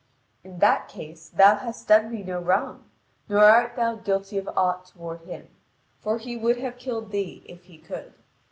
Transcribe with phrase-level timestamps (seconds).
[0.43, 2.85] "In that case, thou hast done me no wrong,
[3.29, 5.47] nor art thou guilty of aught toward him.
[5.99, 8.11] For he would have killed thee, if he could.